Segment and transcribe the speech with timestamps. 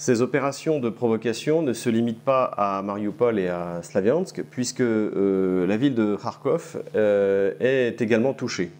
[0.00, 5.66] Ces opérations de provocation ne se limitent pas à Mariupol et à Slaviansk, puisque euh,
[5.66, 8.70] la ville de Kharkov euh, est également touchée.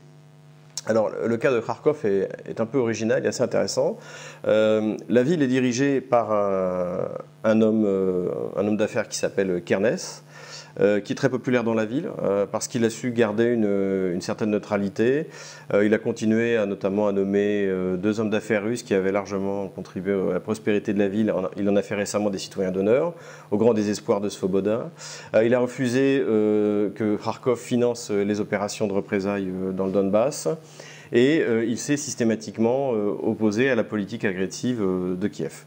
[0.87, 3.99] Alors, le cas de Kharkov est, un peu original et assez intéressant.
[4.47, 7.87] Euh, la ville est dirigée par un, homme,
[8.57, 10.23] un homme d'affaires qui s'appelle Kernes,
[10.79, 14.21] euh, qui est très populaire dans la ville euh, parce qu'il a su garder une,
[14.21, 15.27] certaine neutralité.
[15.75, 19.67] Euh, il a continué à, notamment à nommer deux hommes d'affaires russes qui avaient largement
[19.69, 21.35] contribué à la prospérité de la ville.
[21.57, 23.15] Il en a fait récemment des citoyens d'honneur,
[23.51, 24.91] au grand désespoir de Svoboda.
[25.43, 30.49] il a refusé que Kharkov finance les opérations de représailles dans le Donbass
[31.13, 35.65] et il s'est systématiquement opposé à la politique agressive de Kiev.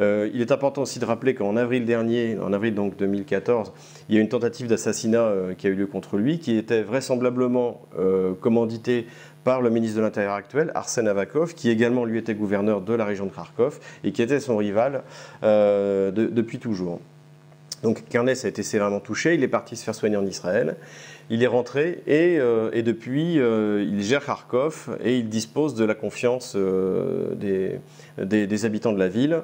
[0.00, 3.72] Euh, il est important aussi de rappeler qu'en avril dernier, en avril donc 2014,
[4.08, 6.82] il y a une tentative d'assassinat euh, qui a eu lieu contre lui, qui était
[6.82, 9.06] vraisemblablement euh, commanditée
[9.44, 13.04] par le ministre de l'Intérieur actuel, Arsène Avakov, qui également lui était gouverneur de la
[13.04, 15.02] région de Kharkov et qui était son rival
[15.42, 17.00] depuis toujours.
[17.82, 20.76] Donc Kernes a été sévèrement touché, il est parti se faire soigner en Israël.
[21.34, 25.94] Il est rentré et, euh, depuis, euh, il gère Kharkov et il dispose de la
[25.94, 27.34] confiance euh,
[28.18, 29.40] des, habitants de la ville.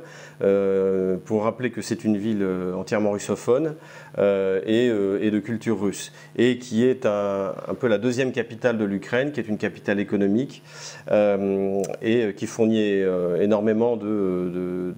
[1.25, 3.75] pour rappeler que c'est une ville entièrement russophone
[4.19, 9.41] et, de culture russe et qui est un, peu la deuxième capitale de l'Ukraine, qui
[9.41, 10.62] est une capitale économique
[11.11, 13.00] et qui fournit
[13.41, 14.92] énormément de,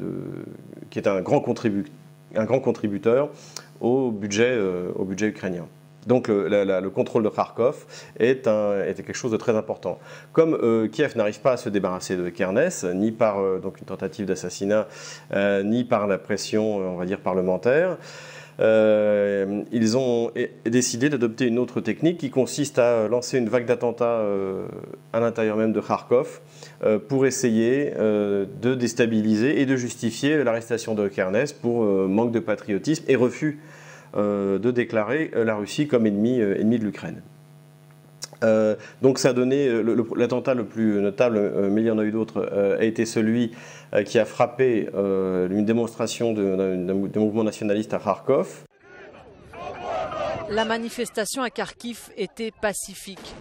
[0.91, 1.45] qui est un grand,
[2.35, 3.31] un grand contributeur
[3.81, 4.59] au budget,
[4.97, 5.69] au budget ukrainien.
[6.07, 7.87] Donc le, contrôle de Kharkov
[8.19, 9.99] est, quelque chose de très important.
[10.33, 14.27] Comme euh, Kiev n'arrive pas à se débarrasser de Kernes, ni par euh, une tentative
[14.27, 14.87] d'assassinat,
[15.33, 17.99] euh, ni par la pression, on va dire, parlementaire,
[18.63, 20.33] ils ont
[20.67, 24.23] décidé d'adopter une autre technique qui consiste à lancer une vague d'attentats
[25.15, 26.41] à l'intérieur même de Kharkov
[27.09, 33.17] pour essayer de déstabiliser et de justifier l'arrestation de Kernes pour manque de patriotisme et
[33.17, 33.61] refus
[34.15, 37.23] de déclarer euh, la Russie comme ennemi, euh, ennemi de l'Ukraine.
[39.03, 39.33] donc ça a
[40.17, 42.41] l'attentat le, plus notable, mais il y en a eu d'autres,
[42.81, 43.53] a été celui
[44.07, 48.65] qui a frappé une démonstration d'un mouvement nationaliste à Kharkov.
[50.49, 53.35] La manifestation à Kharkiv était pacifique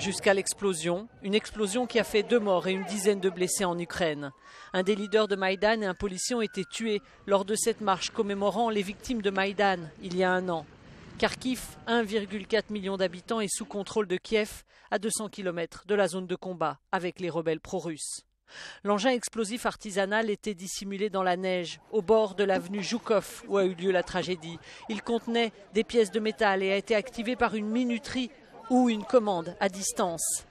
[0.00, 3.78] jusqu'à l'explosion, une explosion qui a fait deux morts et une dizaine de blessés en
[3.78, 4.32] Ukraine.
[4.72, 8.10] Un des leaders de Maïdan et un policier ont été tués lors de cette marche
[8.10, 10.66] commémorant les victimes de Maïdan il y a un an.
[11.18, 16.26] Kharkiv, 1,4 million d'habitants, est sous contrôle de Kiev, à 200 km de la zone
[16.26, 18.24] de combat avec les rebelles pro-russes.
[18.84, 23.64] L'engin explosif artisanal était dissimulé dans la neige, au bord de l'avenue Joukov, où a
[23.64, 24.58] eu lieu la tragédie.
[24.88, 28.30] Il contenait des pièces de métal et a été activé par une minuterie
[28.70, 30.44] ou une commande à distance.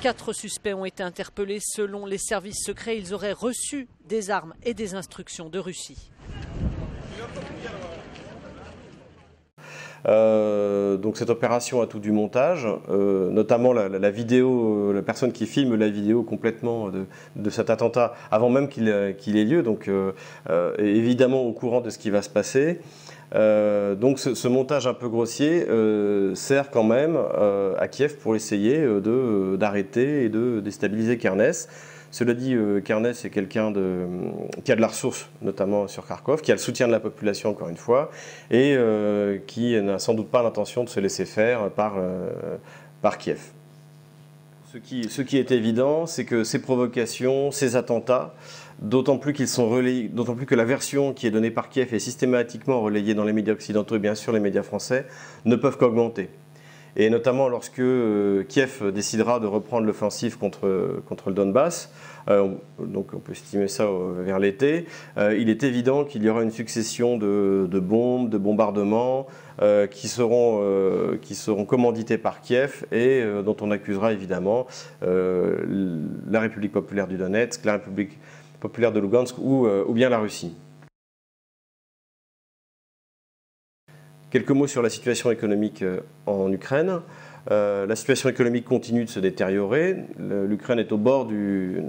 [0.00, 1.58] Quatre suspects ont été interpellés.
[1.60, 6.10] Selon les services secrets, ils auraient reçu des armes et des instructions de Russie.
[10.08, 15.32] Euh, donc cette opération a tout du montage, euh, notamment la, vidéo, euh, la personne
[15.32, 19.90] qui filme la vidéo complètement de, cet attentat avant même qu'il ait lieu, donc
[20.78, 22.80] évidemment au courant de ce qui va se passer.
[23.34, 28.36] Euh, donc ce, montage un peu grossier euh, sert quand même euh, à Kiev pour
[28.36, 28.86] essayer
[29.58, 31.52] d'arrêter et de déstabiliser Kernes.
[32.12, 33.72] Cela dit, Kernes est quelqu'un
[34.64, 37.50] qui a de la ressource, notamment sur Kharkov, qui a le soutien de la population,
[37.50, 38.10] encore une fois,
[38.50, 38.78] et
[39.46, 41.96] qui n'a sans doute pas l'intention de se laisser faire par,
[43.02, 43.40] par Kiev.
[44.72, 48.34] Ce qui, ce qui est évident, c'est que ces provocations, ces attentats,
[48.80, 53.32] d'autant plus que la version qui est donnée par Kiev est systématiquement relayée dans les
[53.32, 55.06] médias occidentaux et bien sûr les médias français,
[55.44, 56.30] ne peuvent qu'augmenter.
[56.98, 61.92] Et notamment lorsque euh, Kiev décidera de reprendre l'offensive contre, contre le Donbass,
[62.28, 62.48] euh,
[62.80, 64.86] donc on peut estimer ça euh, vers l'été,
[65.16, 69.26] il est évident qu'il y aura une succession de, bombes, de bombardements
[69.90, 74.66] qui seront commandités par Kiev et dont on accusera évidemment
[75.00, 78.18] la République populaire du Donetsk, la République
[78.60, 80.54] populaire de Lugansk euh, ou, bien la Russie.
[84.30, 87.00] Quelques mots sur la situation économique euh, en Ukraine.
[87.50, 89.96] Euh, la situation économique continue de se détériorer.
[90.18, 91.80] L'Ukraine est au bord du,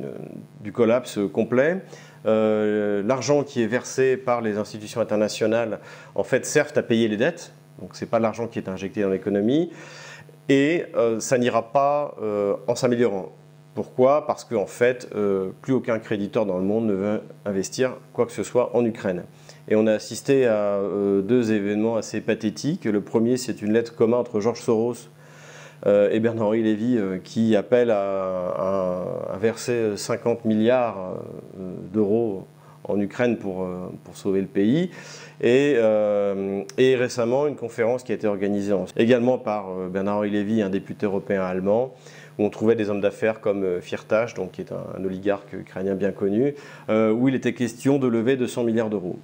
[0.71, 1.81] collapse complet.
[2.25, 5.79] L'argent qui est versé par les institutions internationales,
[6.13, 7.53] en fait, sert à payer les dettes.
[7.81, 9.71] Donc, ce n'est pas l'argent qui est injecté dans l'économie.
[10.47, 10.85] Et
[11.17, 12.15] ça n'ira pas
[12.67, 13.31] en s'améliorant.
[13.77, 14.25] Pourquoi?
[14.25, 18.31] Parce qu'en fait, euh, plus aucun créditeur dans le monde ne veut investir quoi que
[18.31, 19.25] ce soit en Ukraine.
[19.69, 22.85] Et on a assisté à euh, deux événements assez pathétiques.
[22.85, 24.95] Le premier, c'est une lettre commune entre Georges Soros
[25.85, 31.13] euh, et Bernard-Henri Lévy qui appelle à, versé 50 milliards
[31.93, 32.47] d'euros
[32.83, 33.67] en Ukraine pour,
[34.03, 34.89] pour sauver le pays.
[35.39, 35.75] Et,
[36.79, 41.43] et, récemment, une conférence qui a été organisée également par Bernard-Henri Lévy, un député européen
[41.43, 41.93] allemand,
[42.37, 46.11] où on trouvait des hommes d'affaires comme Firtash, donc, qui est un, oligarque ukrainien bien
[46.11, 46.53] connu,
[46.89, 49.17] où il était question de lever 200 milliards d'euros.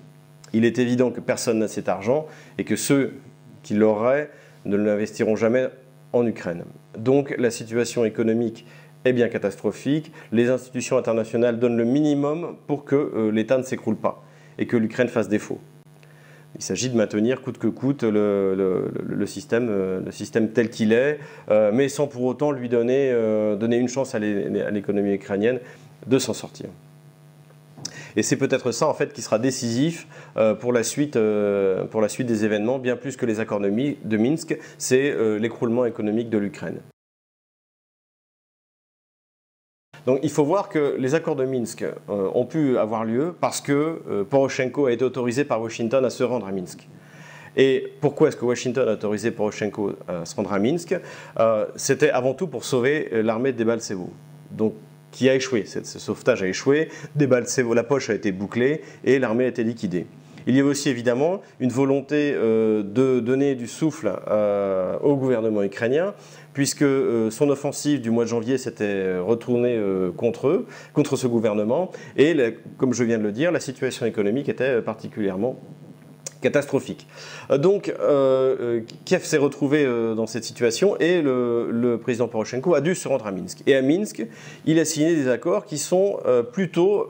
[0.54, 2.28] Il est évident que personne n'a cet argent
[2.58, 3.14] et que ceux
[3.64, 4.30] qui l'auraient
[4.66, 5.68] ne l'investiront jamais
[6.14, 6.64] en Ukraine.
[6.98, 8.66] Donc la situation économique
[9.06, 10.12] est bien catastrophique.
[10.32, 14.24] Les institutions internationales donnent le minimum pour que euh, l'État ne s'écroule pas
[14.58, 15.60] et que l'Ukraine fasse défaut.
[16.56, 21.20] Il s'agit de maintenir coûte que coûte le, système, euh, système, tel qu'il est,
[21.50, 23.12] euh, mais sans pour autant lui donner,
[23.60, 25.60] donner une chance à l'économie ukrainienne
[26.08, 26.68] de s'en sortir.
[28.16, 30.08] Et c'est peut-être ça en fait qui sera décisif
[30.38, 31.86] euh, pour, la suite, euh,
[32.20, 36.78] des événements, bien plus que les accords de, Minsk, c'est euh, l'écroulement économique de l'Ukraine.
[40.06, 44.24] Donc il faut voir que les accords de Minsk ont pu avoir lieu parce que
[44.30, 46.88] Poroshenko a été autorisé par Washington à se rendre à Minsk.
[47.56, 50.96] Et pourquoi est-ce que Washington a autorisé Poroshenko à se rendre à Minsk?
[51.76, 54.10] C'était avant tout pour sauver l'armée de Debaltsevo.
[54.52, 54.74] Donc
[55.12, 55.66] qui a échoué?
[55.66, 60.08] Ce sauvetage a échoué, la poche a été bouclée et l'armée a été liquidée.
[60.48, 65.64] Il y a aussi évidemment une volonté euh, de donner du souffle euh, au gouvernement
[65.64, 66.14] ukrainien,
[66.54, 69.80] puisque euh, son offensive du mois de janvier s'était retournée
[70.18, 72.36] contre eux, contre ce gouvernement, et
[72.78, 75.60] comme je viens de le dire, la situation économique était particulièrement
[76.44, 77.08] catastrophique.
[77.50, 79.86] Euh, donc euh, euh, Kiev s'est retrouvé
[80.16, 83.60] dans cette situation et le, président Poroshenko a dû se rendre à Minsk.
[83.66, 84.28] Et à Minsk,
[84.66, 86.20] il a signé des accords qui sont
[86.52, 87.08] plutôt,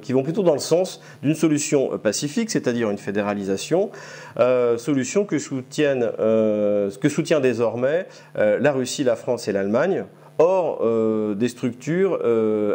[0.00, 3.90] qui vont plutôt dans le sens d'une solution pacifique, c'est-à-dire une fédéralisation,
[4.76, 8.06] solution que soutiennent, que soutient désormais
[8.36, 10.04] la Russie, la France et l'Allemagne
[10.38, 10.84] hors
[11.36, 12.18] des structures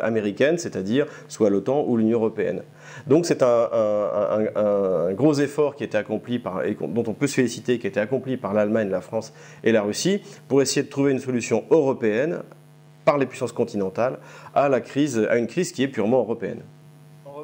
[0.01, 2.61] américaines, c'est-à-dire soit l'OTAN ou l'Union européenne.
[3.07, 7.79] Donc c'est un, gros effort qui a été accompli par, dont on peut se féliciter,
[7.79, 9.33] qui a été accompli par l'Allemagne, la France
[9.63, 12.39] et la Russie pour essayer de trouver une solution européenne
[13.05, 14.19] par les puissances continentales
[14.53, 16.61] à une crise qui est purement européenne.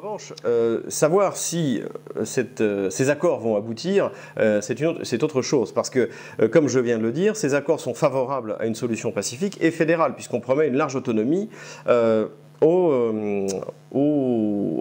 [0.06, 1.82] Revanche, euh, savoir si
[2.16, 2.24] euh,
[2.60, 4.12] euh, ces accords vont aboutir,
[4.60, 6.08] c'est autre chose, parce que,
[6.52, 9.72] comme je viens de le dire, ces accords sont favorables à une solution pacifique et
[9.72, 11.50] fédérale, puisqu'on promet une large autonomie
[12.60, 13.56] aux,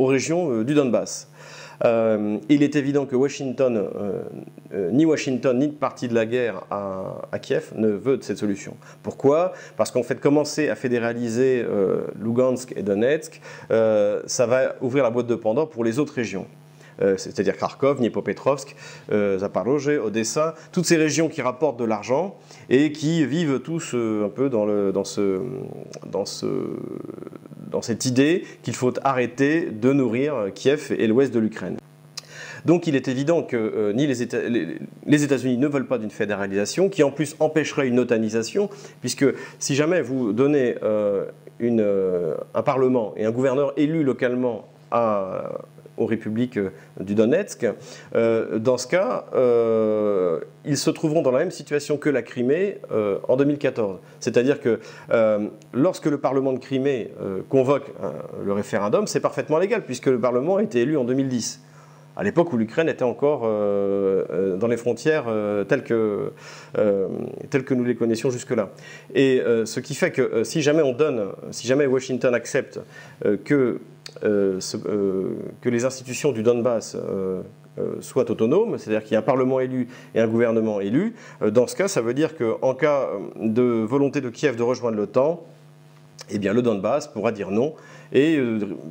[0.06, 1.32] régions du Donbass.
[1.84, 3.90] Euh, il est évident que Washington,
[4.92, 8.76] ni Washington, ni de partie de la guerre à, Kiev ne veut de cette solution.
[9.04, 9.54] Pourquoi?
[9.78, 11.66] Parce qu'en fait, commencer à fédéraliser
[12.20, 16.46] Lugansk et Donetsk, ça va ouvrir la boîte de Pandore pour les autres régions.
[17.00, 18.76] c'est-à-dire Kharkov, Dnipropetrovsk,
[19.12, 22.36] Zaporozhye, Odessa, toutes ces régions qui rapportent de l'argent
[22.70, 25.42] et qui vivent tous un peu dans, ce,
[26.06, 26.48] dans, ce,
[27.70, 31.78] dans cette idée qu'il faut arrêter de nourrir Kiev et l'ouest de l'Ukraine.
[32.66, 37.04] Donc il est évident que euh, ni les, États-Unis ne veulent pas d'une fédéralisation, qui
[37.04, 38.70] en plus empêcherait une otanisation,
[39.02, 39.26] puisque
[39.60, 41.26] si jamais vous donnez euh,
[41.62, 45.60] euh, un Parlement et un gouverneur élu localement à,
[45.98, 46.60] aux républiques
[47.00, 47.66] du Donetsk.
[48.16, 52.80] Euh, dans ce cas, euh, ils se trouveront dans la même situation que la Crimée
[52.92, 54.00] euh, en 2014.
[54.20, 54.80] C'est-à-dire que
[55.74, 57.12] lorsque le Parlement de Crimée
[57.50, 57.92] convoque
[58.44, 61.62] le référendum, c'est parfaitement légal, puisque le Parlement a été élu en 2010
[62.18, 65.26] à l'époque où l'Ukraine était encore dans les frontières
[65.68, 66.32] telles, que,
[67.50, 68.70] telles que nous les connaissions jusque-là.
[69.14, 72.80] Et ce qui fait que si jamais on donne, si jamais Washington accepte
[73.44, 73.80] que
[74.24, 77.42] euh, euh, que les institutions du Donbass euh,
[78.00, 81.16] soient autonomes, c'est-à-dire qu'il y a un Parlement élu et un gouvernement élu.
[81.42, 85.44] Dans ce cas, ça veut dire qu'en cas de volonté de Kiev de rejoindre l'OTAN,
[86.30, 87.74] eh bien, le Donbass pourra dire non
[88.14, 88.40] et,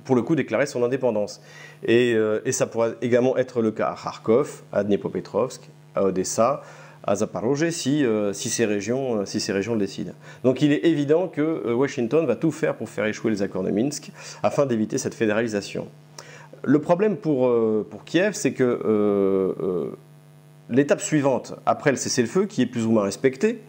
[0.04, 1.40] pour le coup, déclarer son indépendance.
[1.87, 2.14] Et,
[2.50, 5.62] ça pourra également être le cas à Kharkov, à Dnipropetrovsk,
[5.95, 6.62] à Odessa,
[7.06, 10.12] à Zaporozhye si, euh, si, ces régions, euh, si ces régions le décident.
[10.42, 13.62] Donc il est évident que euh, Washington va tout faire pour faire échouer les accords
[13.62, 14.11] de Minsk
[14.42, 15.87] afin d'éviter cette fédéralisation.
[16.62, 17.52] Le problème pour,
[17.90, 19.92] pour Kiev, c'est que
[20.70, 23.61] l'étape suivante, après le cessez-le-feu, qui est plus ou moins respecté,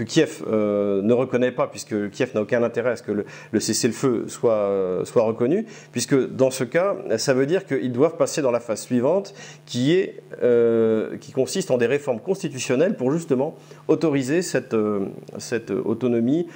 [0.00, 3.60] que Kiev euh, ne reconnaît pas, puisque Kiev n'a aucun intérêt à ce que le,
[3.60, 8.40] cessez-le-feu soit, euh, soit reconnu, puisque dans ce cas, ça veut dire qu'ils doivent passer
[8.40, 9.34] dans la phase suivante,
[9.66, 10.08] qui,
[10.42, 13.54] euh, consiste en des réformes constitutionnelles pour justement
[13.88, 16.46] autoriser cette, autonomie,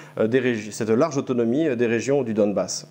[0.70, 2.86] cette large autonomie des régions du Donbass.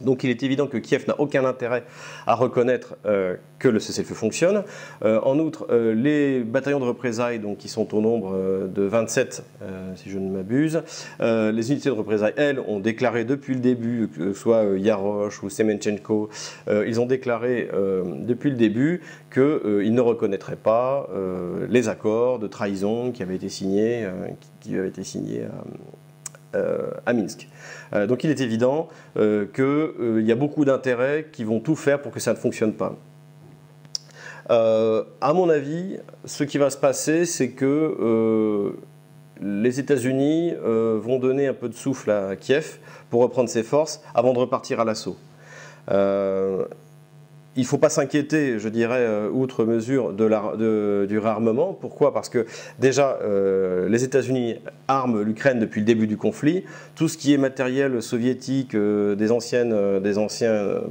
[0.00, 1.84] Donc il est évident que Kiev n'a aucun intérêt
[2.26, 4.62] à reconnaître euh, que le cessez-le-feu fonctionne.
[5.04, 9.42] Euh, en outre, euh, les bataillons de représailles, donc, qui sont au nombre de 27,
[9.96, 10.82] si je ne m'abuse,
[11.20, 15.50] les unités de représailles, elles, ont déclaré depuis le début, que ce soit Yarosh ou
[15.50, 16.28] Semenchenko,
[16.68, 17.68] ils ont déclaré
[18.26, 19.00] depuis le début
[19.32, 21.08] qu'ils ne reconnaîtraient pas
[21.68, 24.06] les accords de trahison qui avaient été signés,
[24.60, 25.42] qui, avaient été signés
[27.06, 27.48] à Minsk.
[27.94, 31.76] Euh, donc il est évident euh, qu'il euh, y a beaucoup d'intérêts qui vont tout
[31.76, 32.96] faire pour que ça ne fonctionne pas.
[34.50, 38.72] à mon avis, ce qui va se passer, c'est que
[39.40, 42.78] les États-Unis vont donner un peu de souffle à Kiev
[43.10, 45.18] pour reprendre ses forces avant de repartir à l'assaut
[47.58, 51.72] il ne faut pas s'inquiéter, je dirais, euh, outre mesure, du réarmement.
[51.72, 52.14] Pourquoi?
[52.14, 52.46] Parce que
[52.78, 54.54] déjà, euh, les États-Unis
[54.86, 56.64] arment l'Ukraine depuis le début du conflit.
[56.94, 59.66] Tout ce qui est matériel soviétique euh, des anciens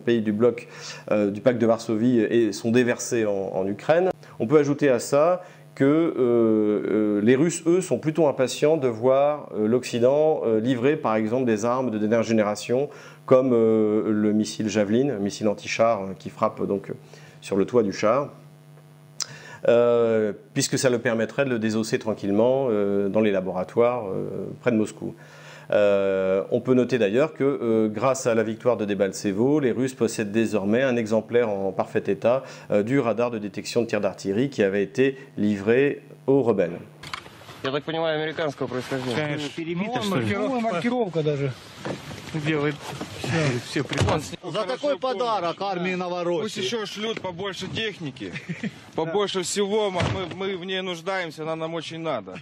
[0.05, 0.67] pays du bloc
[1.09, 4.09] du pacte de Varsovie et, sont déversés en, Ukraine.
[4.39, 5.43] On peut ajouter à ça
[5.73, 11.91] que les Russes, eux, sont plutôt impatients de voir l'Occident livrer, par exemple, des armes
[11.91, 12.89] de dernière génération
[13.26, 16.92] comme euh, le missile Javelin, missile anti-char euh, qui frappe donc
[17.40, 18.30] sur le toit du char.
[19.68, 22.68] Euh, puisque ça le permettrait de le désosser tranquillement
[23.08, 24.06] dans les laboratoires
[24.60, 25.14] près de Moscou.
[25.70, 30.82] on peut noter d'ailleurs que grâce à la victoire de Debaltsevo, les Russes possèdent désormais
[30.82, 32.42] un exemplaire en parfait état
[32.84, 36.80] du radar de détection de tir d'artillerie qui avait été livré aux rebelles.
[37.62, 39.14] Я так понимаю, американского происхождения.
[39.14, 39.48] Конечно.
[39.54, 40.34] Перебито, что ли?
[40.34, 41.52] Ну, маркировка даже.
[42.45, 42.75] Делает
[43.67, 44.37] все, прекрасно.
[44.43, 46.43] За такой подарок армии Новороссии.
[46.43, 48.33] Пусть еще шлют побольше техники,
[48.95, 49.91] побольше всего.
[49.91, 50.01] Мы,
[50.35, 52.41] мы в ней нуждаемся, она нам очень надо.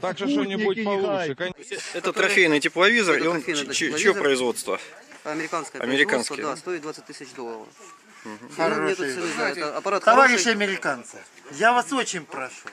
[0.00, 1.36] Так что что-нибудь получше.
[1.94, 4.78] Это трофейный тепловизор, и он чье производство?
[5.24, 7.66] Американское, Американское да, стоит 20 тысяч долларов.
[8.56, 10.00] Хороший.
[10.00, 11.18] Товарищи американцы,
[11.52, 12.68] я вас очень прошу.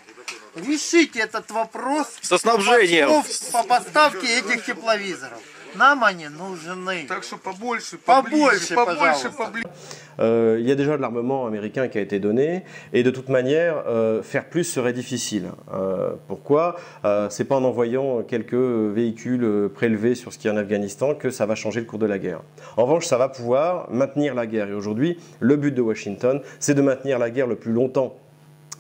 [0.56, 5.39] Решите этот вопрос со снабжением по поставке этих тепловизоров.
[5.75, 7.06] Нам они нужны.
[7.06, 9.68] Так что побольше, побольше, побольше, побольше.
[10.18, 13.28] Euh, il y a déjà de l'armement américain qui a été donné, et de toute
[13.28, 15.50] manière, euh, faire plus serait difficile.
[15.73, 20.56] Euh, pourquoi euh, C'est pas en envoyant quelques véhicules prélevés sur ce qui est en
[20.56, 22.40] Afghanistan que ça va changer le cours de la guerre.
[22.76, 24.68] En revanche, ça va pouvoir maintenir la guerre.
[24.68, 28.16] Et aujourd'hui, le but de Washington, c'est de maintenir la guerre le plus longtemps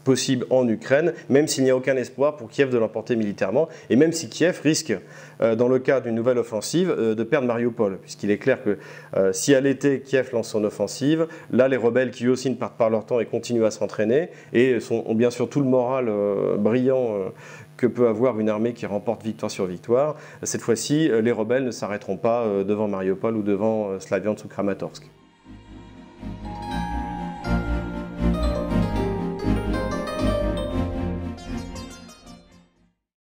[0.03, 3.95] possible en Ukraine, même s'il n'y a aucun espoir pour Kiev de l'emporter militairement, et
[3.95, 4.93] même si Kiev risque,
[5.41, 8.77] euh, dans le cas d'une nouvelle offensive, euh, de perdre Mariupol, puisqu'il est clair que
[9.15, 12.77] euh, si à l'été Kiev lance son offensive, là les rebelles qui aussi ne partent
[12.77, 16.11] pas leur temps et continuent à s'entraîner, et ont bien sûr tout le moral
[16.57, 17.31] brillant
[17.77, 21.71] que peut avoir une armée qui remporte victoire sur victoire, cette fois-ci les rebelles ne
[21.71, 25.09] s'arrêteront pas devant Mariupol ou devant Slaviansk ou Kramatorsk.